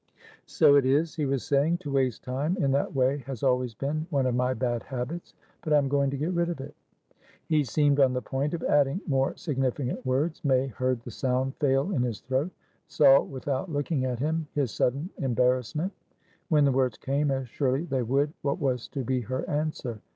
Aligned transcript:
"So 0.47 0.77
it 0.77 0.83
is," 0.83 1.13
he 1.13 1.27
was 1.27 1.43
saying. 1.43 1.77
"To 1.81 1.91
waste 1.91 2.23
time 2.23 2.57
in 2.57 2.71
that 2.71 2.95
way 2.95 3.19
has 3.27 3.43
always 3.43 3.75
been 3.75 4.07
one 4.09 4.25
of 4.25 4.33
my 4.33 4.55
bad 4.55 4.81
habits. 4.81 5.35
But 5.61 5.73
I 5.73 5.77
am 5.77 5.87
going 5.87 6.09
to 6.09 6.17
get 6.17 6.31
rid 6.33 6.49
of 6.49 6.59
it." 6.59 6.73
He 7.45 7.63
seemed 7.63 7.99
on 7.99 8.13
the 8.13 8.21
point 8.23 8.55
of 8.55 8.63
adding 8.63 9.01
more 9.05 9.37
significant 9.37 10.03
words. 10.03 10.43
May 10.43 10.65
heard 10.65 11.01
the 11.03 11.11
sound 11.11 11.55
fail 11.57 11.91
in 11.91 12.01
his 12.01 12.21
throat; 12.21 12.49
saw 12.87 13.21
without 13.21 13.71
looking 13.71 14.03
at 14.05 14.17
himhis 14.17 14.69
sudden 14.71 15.11
embarrassment. 15.19 15.93
When 16.49 16.65
the 16.65 16.71
words 16.71 16.97
came, 16.97 17.29
as 17.29 17.47
surely 17.47 17.83
they 17.83 18.01
would, 18.01 18.33
what 18.41 18.59
was 18.59 18.87
to 18.87 19.03
be 19.03 19.21
her 19.21 19.47
answer? 19.47 20.01